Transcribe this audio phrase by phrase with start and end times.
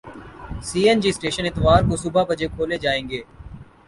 [0.67, 3.21] سی N G station اتوار کو صبح بجے کھولے جائیں گے